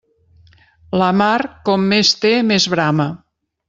La 1.03 1.11
mar 1.19 1.35
com 1.71 1.87
més 1.95 2.15
té 2.25 2.35
més 2.53 2.71
brama. 2.77 3.11